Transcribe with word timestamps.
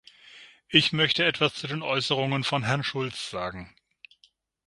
Ich 0.67 0.93
möchte 0.93 1.23
etwas 1.25 1.53
zu 1.53 1.67
den 1.67 1.83
Äußerungen 1.83 2.43
von 2.43 2.63
Herrn 2.63 2.83
Schulz 2.83 3.29
sagen. 3.29 3.71